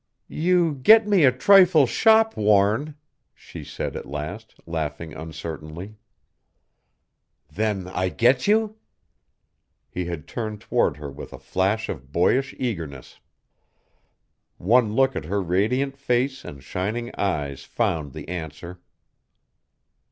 [0.27, 2.95] "You get me a trifle shop worn,"
[3.35, 5.99] she said at last, laughing uncertainly.
[7.51, 8.77] "Then I get you?"
[9.91, 13.19] He had turned toward her with a flash of boyish eagerness.
[14.57, 18.79] One look at her radiant face and shining eyes found the answer.